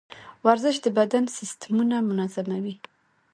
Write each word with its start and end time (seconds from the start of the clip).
ورزش 0.45 0.75
د 0.85 0.87
بدن 0.97 1.25
سیستمونه 1.37 1.95
منظموي. 2.09 2.75